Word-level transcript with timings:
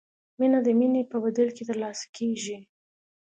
مینه 0.39 0.59
د 0.65 0.67
مینې 0.79 1.01
په 1.11 1.17
بدل 1.23 1.47
کې 1.55 1.63
ترلاسه 1.69 2.05
کیږي. 2.15 2.57